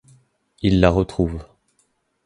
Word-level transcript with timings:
Il 0.63 0.79
la 0.79 0.89
retrouve. 0.89 1.45